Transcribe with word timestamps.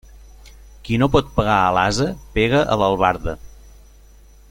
Qui 0.87 0.97
no 1.01 1.09
pot 1.17 1.29
pegar 1.35 1.57
a 1.65 1.69
l'ase 1.77 2.09
pega 2.39 2.63
a 2.65 2.79
l'albarda. 2.83 3.37